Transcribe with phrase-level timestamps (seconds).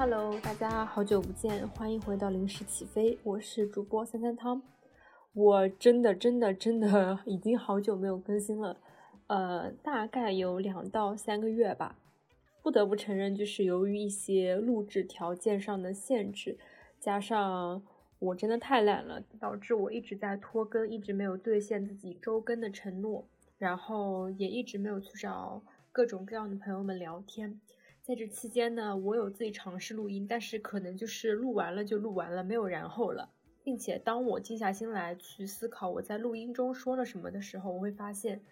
[0.00, 4.62] Hello，大家好久不见，欢迎回到临时起飞，我是主播三三汤。
[5.34, 8.78] 我真的真的真的已经好久没有更新了，
[9.26, 11.98] 呃，大概有两到三个月吧。
[12.62, 16.56] 不得不承认，就是由于一些录制条件上的限制，
[16.98, 17.82] 加上
[18.20, 23.26] 我真的太懒了，导致我一直在拖更，一直没有兑现自己周更的承诺，
[23.58, 25.60] 然后也一直没有去找
[25.92, 27.60] 各种各样的朋友们聊天。
[28.10, 33.30] 在这期间呢，我有自己尝试录音，但是可能就是录完了就录完了，没有然后了。
[33.62, 38.42] 并且当我静下心来去思考我在录音中说了什么的时候，我会发现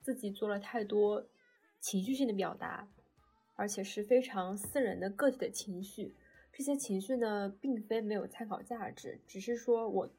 [0.00, 1.26] 自己做了太多
[1.78, 2.88] 情绪性的表达，
[3.54, 6.14] 而且是非常私人的个体的情绪。
[6.50, 10.10] 这些情绪呢，并非没有参考价值，只是说我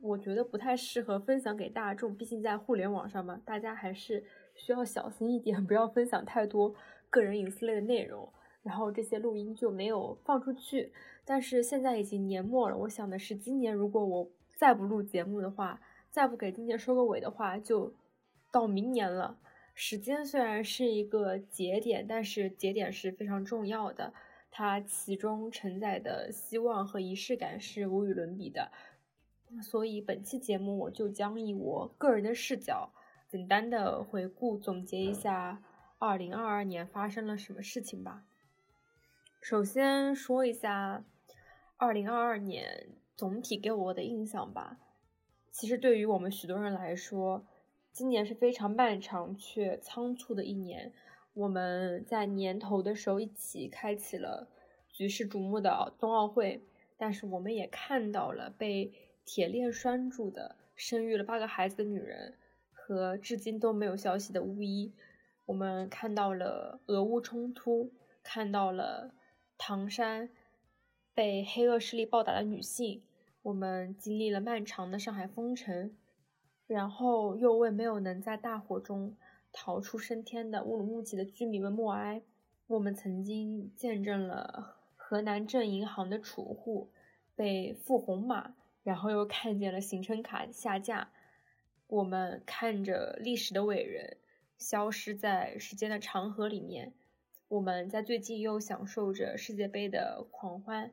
[0.00, 2.12] 我觉得不太适合分享给大众。
[2.16, 4.24] 毕竟在互联网上嘛，大家还是
[4.56, 6.74] 需要小心一点，不要分享太多。
[7.12, 8.26] 个人隐私类的内容，
[8.62, 10.90] 然后这些录音就没有放出去。
[11.26, 15.78] 但是现在已经年末了，我想的是，今年如果我再不录节目的话，
[16.10, 17.92] 再不给今年收个尾的话，就
[18.50, 19.36] 到明年了。
[19.74, 24.14] 时间虽然是一个节点，但是节点是非常重要的，
[24.50, 28.70] 它其中承载的希望和仪式感是无与伦比的。
[29.62, 32.90] 所以本期节目我就将以我个人的视角，
[33.28, 35.62] 简单的回顾总结一下。
[36.04, 38.24] 二零二二年发生了什么事情吧？
[39.40, 41.04] 首先说一下
[41.76, 44.80] 二零二二年总体给我的印象吧。
[45.52, 47.46] 其实对于我们许多人来说，
[47.92, 50.92] 今年是非常漫长却仓促的一年。
[51.34, 54.48] 我们在年头的时候一起开启了
[54.88, 56.64] 举世瞩目的冬奥会，
[56.98, 58.92] 但是我们也看到了被
[59.24, 62.34] 铁链拴住的、生育了八个孩子的女人
[62.72, 64.92] 和至今都没有消息的巫医。
[65.46, 69.12] 我们看到了俄乌冲突，看到了
[69.58, 70.30] 唐山
[71.14, 73.02] 被黑恶势力暴打的女性，
[73.42, 75.96] 我们经历了漫长的上海封城，
[76.66, 79.16] 然后又为没有能在大火中
[79.50, 82.22] 逃出升天的乌鲁木齐的居民们默哀。
[82.68, 86.90] 我们曾经见证了河南镇银行的储户
[87.34, 91.10] 被付红码，然后又看见了行程卡下架。
[91.88, 94.16] 我们看着历史的伟人。
[94.62, 96.94] 消失在时间的长河里面。
[97.48, 100.90] 我们在最近又享受着世界杯的狂欢，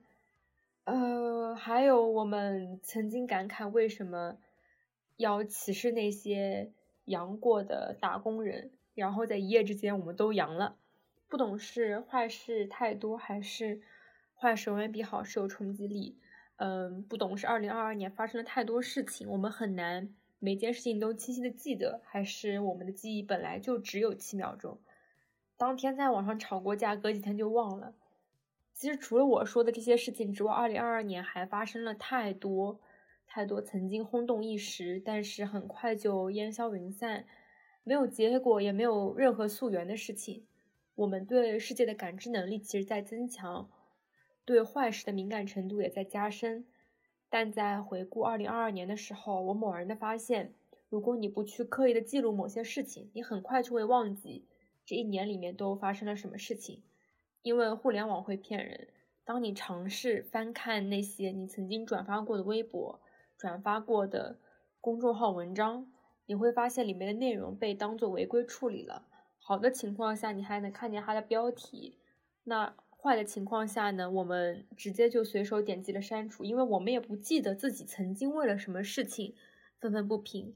[0.83, 4.37] 呃，还有我们曾经感慨为什么
[5.15, 6.71] 要歧视那些
[7.05, 10.75] 阳过的打工人，然后在一夜之间我们都阳了。
[11.29, 13.81] 不懂是坏事太多，还是
[14.35, 16.17] 坏事永远比好事有冲击力？
[16.57, 20.13] 嗯，不懂是二零二二年发生了太多事情，我们很难。
[20.39, 24.79] 每件事情都清晰的记得，还是我们的记忆本来就只有七秒钟？
[25.57, 27.93] 当天在网上吵过架，隔几天就忘了。
[28.73, 32.79] 其实除了我说的这些事情之外，二零二二年还发生了太多
[33.27, 37.25] 太多曾经轰动一时，但是很快就烟消云散，
[37.83, 40.45] 没有结果也没有任何溯源的事情。
[40.95, 43.69] 我们对世界的感知能力其实在增强，
[44.45, 46.65] 对坏事的敏感程度也在加深。
[47.31, 50.53] 但在回顾二零二二年的时候，我猛然的发现，
[50.89, 54.47] 如果你不去刻意的记录某些事情，你很快就会忘记
[54.83, 56.81] 这一年里面都发生了什么事情。
[57.43, 58.87] 因为互联网会骗人，
[59.23, 62.99] 当你尝试翻看那些你曾经转发过的微博、
[63.37, 64.39] 转发过的
[64.81, 65.91] 公众号文章，
[66.25, 69.05] 你会发现里面的内容被当作违规处理了。
[69.37, 71.99] 好的情况下，你还能看见它的标题。
[72.43, 72.75] 那。
[73.01, 79.35] 坏的情况下呢，我们直接就随手点击了删除，因为我们也不记得自己曾经为了什么事情
[79.79, 80.53] 愤愤不平。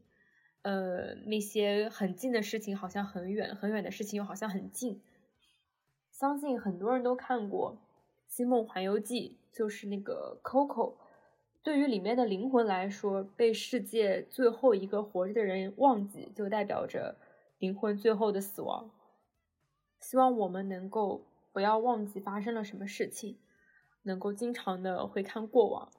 [0.61, 5.01] 呃，那些很近的事情好像很远，很远的事情又好像很近。
[6.11, 7.77] 相信很多人都看过
[8.33, 10.95] 《星梦环游记》，就是那个 Coco。
[11.63, 17.15] 对于里面的灵魂来说，被世界最后一个活着的人忘记，就代表着
[17.57, 18.91] 灵魂最后的死亡。
[20.01, 21.23] 希望我们能够。
[21.53, 23.37] 不要忘记发生了什么事情，
[24.01, 25.89] 能够经常的回看过往。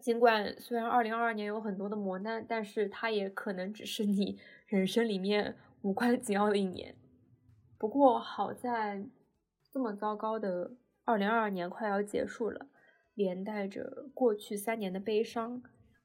[0.00, 6.96] 尽管虽然二零二二年有很多的磨难，但是它也可能只是你 人生里面无关紧要的一年。
[7.78, 9.06] 不过好在
[9.70, 10.72] 这么糟糕的
[11.04, 12.66] 二零二二年快要结束了，
[13.14, 15.62] 连带着过去三年的悲伤，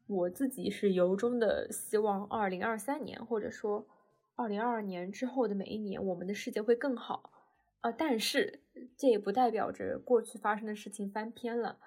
[0.07, 3.87] 我自己是由衷的希望二零二三年，或者说
[4.35, 7.31] 二零二二年之后的每一年，我们的世界会更好。
[7.81, 8.61] 啊，但是
[8.97, 11.79] 这也不代表着过去发生的事情翻篇了。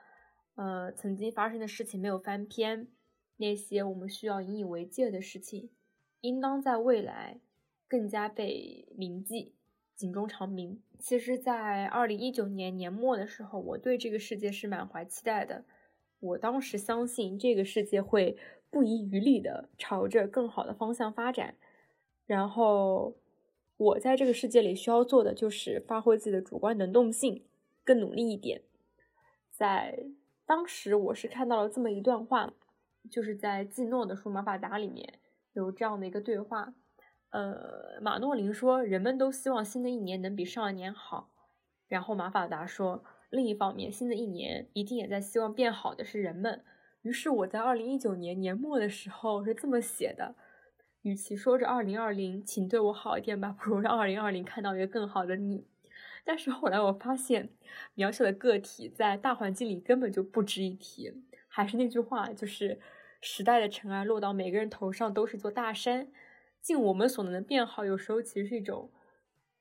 [0.55, 2.89] 呃，曾经发生的事情没有翻篇，
[3.37, 5.71] 那些我们需要引以为戒的事情，
[6.21, 7.41] 应当在未来
[7.89, 9.55] 更加被铭记。
[9.94, 10.83] 警钟长鸣。
[10.99, 15.65] 其实，在二零一九年年末的时候，我对这个世界是满怀期待的。
[16.19, 18.37] 我当时相信这个世界会
[18.71, 21.56] 不遗余力的朝着更好的方向发展。
[22.27, 23.17] 然后，
[23.82, 27.44] 我在这个世界里需要做的就是发挥自己的主观能动性，
[27.84, 28.62] 更努力一点。
[29.50, 30.06] 在
[30.46, 32.52] 当时，我是看到了这么一段话，
[33.11, 35.19] 就是在季诺的《数码法达》里面
[35.55, 36.75] 有这样的一个对话。
[37.31, 41.31] 呃，马诺林说，人们都希望新的一年能比上一年好。
[41.88, 46.62] 然后马法达说，另一方面，新的一年一定也在希望变好的是人们。
[47.02, 50.34] 于是我在二零一九年年末的时候是这么写的：
[51.03, 55.67] 与其说着二零二零，请对我好一点吧，不如让二零二零看到一个更好的你。
[56.25, 57.51] 但是后来我发现，
[57.97, 61.13] 渺小的个体在大环境里根本就不值一提。
[61.49, 62.79] 还是那句话，就是
[63.21, 66.09] 时代的尘埃落到每个人头上都是座大山。
[66.61, 68.91] 尽我们所能的变好，有时候其实是一种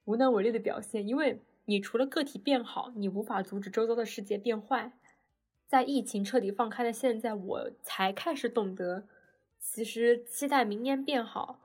[0.05, 1.07] 无能为力的表现。
[1.07, 4.91] 因为你除了个体变好，你无法阻止周遭的世界变坏。
[5.67, 9.07] 在疫情彻底放开的现在，我才开始懂得，
[9.61, 11.59] 其实期待明年变好，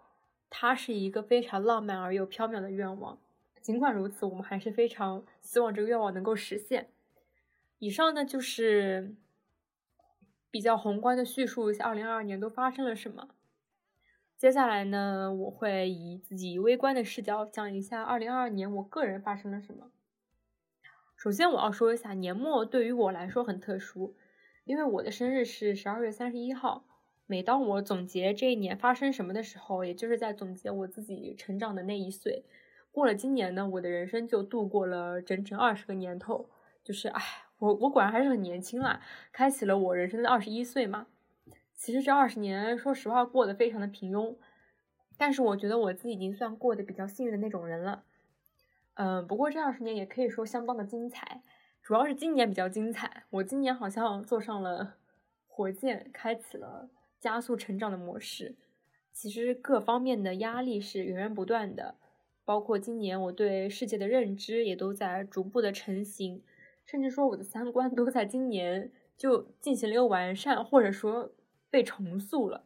[0.48, 3.19] 它是一个非常浪漫而又缥缈的愿望。
[3.60, 6.90] 尽管如此，我们还是非常希望这个愿望能够实现。
[7.78, 9.16] 以上呢，就是
[10.52, 13.31] 比较宏观的叙述一下2022年都发生了什么。
[14.37, 19.90] 接下来呢，我会以自己微观的视角讲一下2022年我个人发生了什么。
[21.16, 24.14] 首先，我要说一下年末对于我来说很特殊，
[24.64, 26.84] 因为我的生日是十二月三十一号。
[27.26, 32.44] 每当我总结这一年发生什么的时候，也就是在总结我自己成长的那一岁。
[32.93, 36.49] 过了今年呢，我的人生就度过了整整二十个年头。
[36.84, 37.20] 就是，哎，
[37.58, 39.00] 我我果然还是很年轻啦，
[39.32, 41.08] 开启了我人生的二十一岁嘛。
[41.75, 44.37] 其实这二十年，说实话过得非常的平庸，
[45.19, 48.05] 但是我觉得我自己已经算过得比较幸运的那种人了。
[48.94, 51.43] 嗯，不过这二十年也可以说相当的精彩，
[51.82, 53.25] 主要是今年比较精彩。
[53.31, 54.94] 我今年好像坐上了
[55.49, 56.88] 火箭，开启了
[57.20, 58.56] 加速成长的模式。
[59.12, 61.96] 其实各方面的压力是源源不断的，
[62.44, 66.42] 包括今年我对世界的认知也都在逐步的成型，
[66.84, 71.32] 甚至说我的三观都在今年就进行了一个完善，或者说。
[71.68, 72.64] 被重塑了，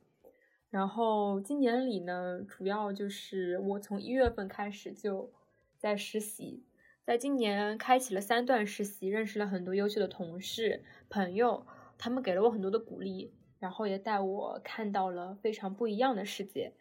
[0.69, 5.32] 然后今年里呢，主要就是我从一月份开始就
[5.79, 6.62] 在实习，
[7.02, 11.67] 在今年开启了三段实习，认识了很多优秀的同事朋友，
[11.99, 16.73] 他们给了我很多的鼓励，然后也带我看到了非常不一样的世界，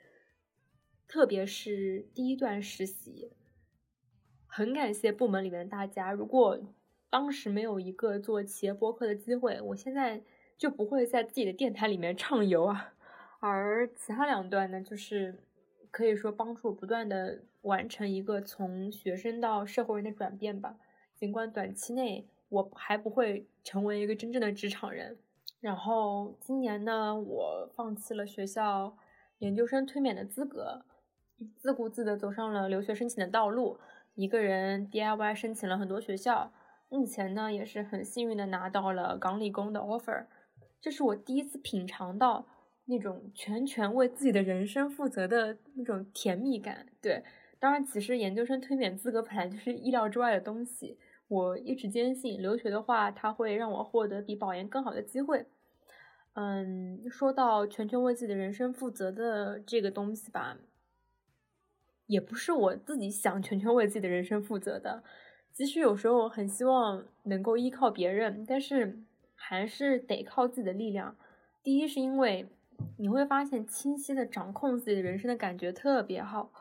[1.07, 3.31] 特别是第一段实习，
[4.47, 6.59] 很感谢部门里面的大家，如果
[7.11, 10.23] 当时没有一个做企业播客的机会，我现在。
[10.59, 12.93] 就不会在自己的电台里面畅游啊，
[13.39, 15.41] 而其他两段呢，就是
[15.89, 20.75] 可以说帮助我不断的完成一个从学生到社会人的转变吧。
[21.15, 25.17] 尽管短期内我还不会成为一个真正的职场人，
[25.61, 28.95] 然后今年呢，我放弃了学校
[29.39, 30.85] 研究生推免的资格，
[31.57, 33.77] 自顾自的走上了留学申请的道路，
[34.15, 36.51] 一个人 DIY 申请了很多学校，
[36.87, 40.25] 目前呢也是很幸运的拿到了港理工的 offer。
[40.79, 42.47] 这是我第一次品尝到
[42.85, 46.87] 那种全权为自己的人生负责的那种甜蜜感。
[47.01, 47.21] 对，
[47.59, 50.97] 当然，其实研究生推免资格本来就是意料之外的东西。
[51.29, 55.45] 我一直坚信，留学的话，它会让我获得比保研更好的机会。
[56.33, 60.57] 嗯，说到全权为自己的人生负责的这个东西吧，
[62.07, 65.01] 也不是我自己想全权为自己的人生负责的。
[65.53, 68.99] 即使有时候很希望能够依靠别人，但是。
[69.41, 71.15] 还是得靠自己的力量。
[71.63, 72.49] 第一，是因为
[72.97, 76.51] 你会发现清晰的掌控自己的人生的感觉特别好，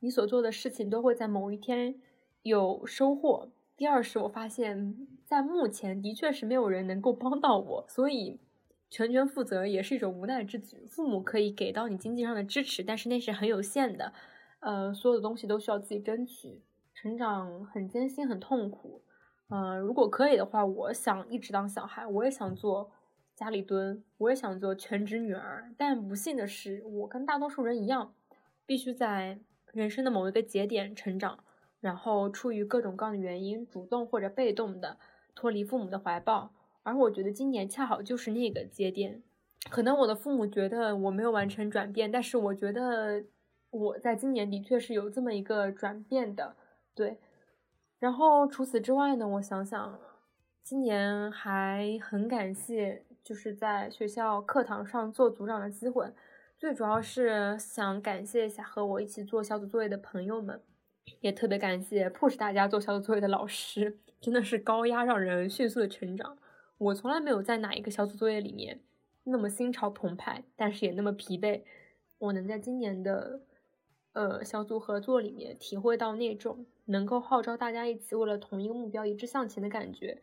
[0.00, 1.98] 你所做的事情都会在某一天
[2.42, 3.48] 有收获。
[3.80, 4.94] 第二，是我发现，
[5.24, 8.38] 在目前的确是没有人能够帮到我，所以
[8.90, 10.84] 全权负责也是一种无奈之举。
[10.84, 14.12] 父母可以给到你经济上的支持，但是那是很有限的。
[14.58, 16.60] 呃，所有的东西都需要自己争取。
[16.92, 19.00] 成长很艰辛，很痛苦。
[19.48, 22.92] 嗯，如果可以的话，我想一直当小孩，我也想做
[23.34, 25.72] 家里蹲，我也想做全职女儿。
[25.78, 28.12] 但不幸的是，我跟大多数人一样，
[28.66, 29.38] 必须在
[29.72, 31.42] 人生的某一个节点成长，
[31.80, 34.98] 然后出于各种各样的原因，主动或者被动的
[35.34, 36.52] 脱离父母的怀抱。
[36.82, 39.22] 而我觉得今年恰好就是那个节点。
[39.68, 43.22] 可能我的父母觉得我没有完成转变，但是我觉得
[43.70, 46.56] 我在今年的确是有这么一个转变的，
[46.94, 47.18] 对。
[47.98, 50.00] 然后除此之外呢，我想想，
[50.62, 56.10] 今年还很感谢就是在学校课堂上做组长的机会，
[56.56, 60.62] 最主要是想感谢一下和我一起做小组作业的朋友们，
[61.20, 66.38] 也特别感谢迫使大家做小组作业的老师，真的是高压让人迅速的成长。
[66.78, 68.80] 我从来没有在哪一个小组作业里面
[69.24, 71.62] 那么心潮澎湃，但是也那么疲惫。
[72.18, 73.40] 我能在今年的
[74.12, 80.20] 呃小组合作里面体会到那种能够号召大家一起为了同一个目标一致向前的感觉。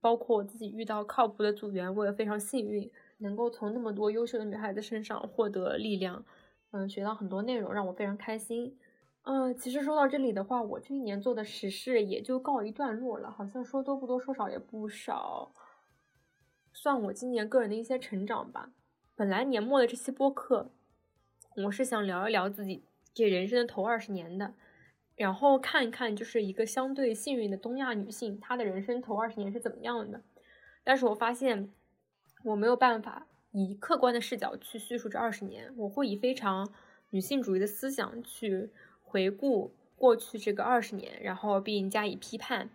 [0.00, 6.24] 包括我自己遇到靠谱的组员，我也非常幸运，能够从那么多优秀的女孩子身上获得力量，
[6.70, 8.78] 嗯，学到很多内容，让我非常开心。
[9.30, 15.52] 嗯，其实说到这里的话，我这一年做的实事也就告一段落了，好像说多不多，说少也不少，
[16.72, 18.72] 算我今年个人的一些成长吧。
[19.14, 20.70] 本来年末的这期播客，
[21.64, 24.54] 我是想聊一聊自己这人生的头二十年的，
[25.14, 30.22] 然后看一看就是一个相对幸运的东亚女性，她的人生头二十年是怎么样的。
[30.82, 31.70] 但是我发现
[32.44, 36.72] 我没有办法以客观的视角去叙述这二十年，我会以非常
[37.10, 38.70] 女性主义的思想去。
[39.08, 42.68] 回顾过去这个二十年，然后并加以批判，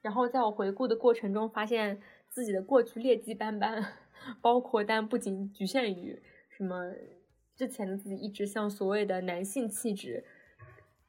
[0.00, 3.84] 然后在我回顾的过程中，发现自己的过去劣迹斑斑，
[4.40, 6.92] 包括但不仅局限于什么
[7.56, 10.24] 之前的自己一直向所谓的男性气质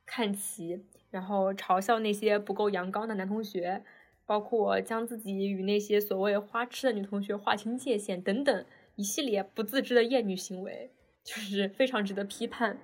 [0.05, 3.83] 看齐，然后嘲笑那些不够阳刚的男同学，
[4.25, 10.91] 包括将自己与那些所谓花痴的女同学划清界限等等一系列不自知的厌女行为，
[11.23, 12.77] 就是非常值得批判。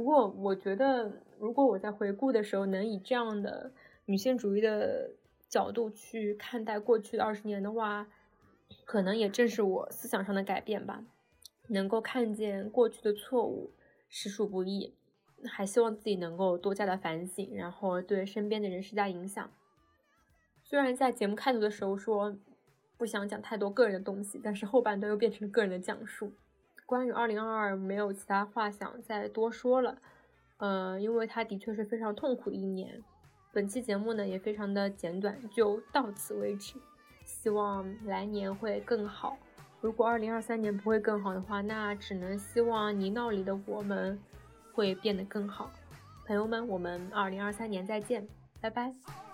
[0.00, 1.12] 不过我觉得。
[1.38, 3.72] 如果我在回顾的时候能以这样的
[4.04, 5.10] 女性主义的
[5.48, 8.06] 角度去看待过去的二十年的话，
[8.84, 11.02] 可能也正是我思想上的改变吧。
[11.68, 13.72] 能够看见过去的错误
[14.10, 14.94] 实属不易，
[15.44, 19.50] 还希望自己能够多加的反省，然后对身边的人施加影响。
[20.62, 22.36] 虽然在节目开头的时候说
[22.98, 26.34] 不想讲太多个人的东西，但是后半段又变成了个人的讲述。
[26.90, 29.96] 关于二零二二，没有其他话想再多说了。
[30.56, 33.00] 嗯，因为它的确是非常痛苦的一年。
[33.52, 36.74] 本期节目呢也非常的简短，就到此为止。
[37.24, 39.36] 希望来年会更好。
[39.80, 44.18] 如果二零二三年不会更好的话，那只能希望泥淖里的我们
[44.72, 45.70] 会变得更好。
[46.26, 48.26] 朋友们，我们二零二三年再见，
[48.60, 49.29] 拜拜。